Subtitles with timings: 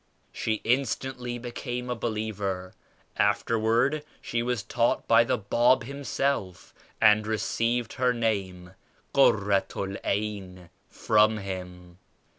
[0.31, 2.73] She instantly became a believer.
[3.17, 8.73] Afterward she was taught by the Bab Himself and received her name
[9.13, 11.99] 'Kurratu I'Ayn' from Him.